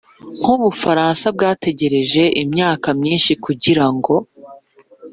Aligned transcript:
nk'u 0.39 0.55
bufaransa 0.63 1.25
bwategereje 1.35 2.23
imyaka 2.43 2.87
myinshi 2.99 3.31
kugira 3.45 3.85
ngo 3.95 4.15